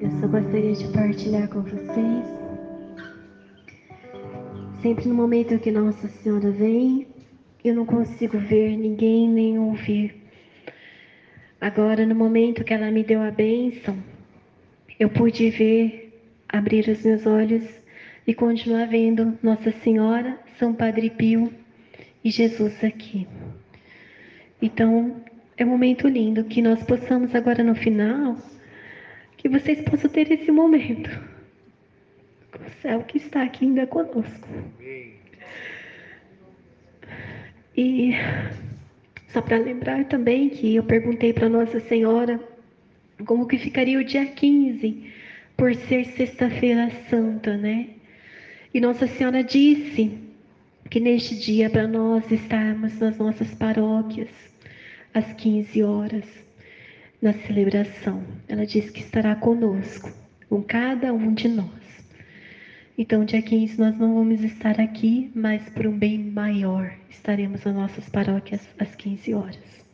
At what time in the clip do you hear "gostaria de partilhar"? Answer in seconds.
0.26-1.48